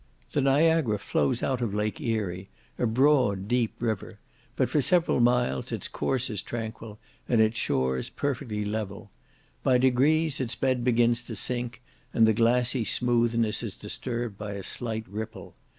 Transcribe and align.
The 0.31 0.41
Niagara 0.41 0.97
flows 0.97 1.43
out 1.43 1.61
of 1.61 1.75
Lake 1.75 2.01
Erie, 2.01 2.49
a 2.79 2.87
broad, 2.87 3.47
deep 3.47 3.75
river; 3.79 4.17
but 4.55 4.67
for 4.67 4.81
several 4.81 5.19
miles 5.19 5.71
its 5.71 5.87
course 5.87 6.27
is 6.31 6.41
tranquil, 6.41 6.97
and 7.29 7.39
its 7.39 7.59
shores 7.59 8.09
perfectly 8.09 8.65
level. 8.65 9.11
By 9.61 9.77
degrees 9.77 10.39
its 10.41 10.55
bed 10.55 10.83
begins 10.83 11.21
to 11.25 11.35
sink, 11.35 11.83
and 12.15 12.27
the 12.27 12.33
glassy 12.33 12.83
smoothness 12.83 13.61
is 13.61 13.75
disturbed 13.75 14.39
by 14.39 14.53
a 14.53 14.63
slight 14.63 15.05
ripple. 15.07 15.53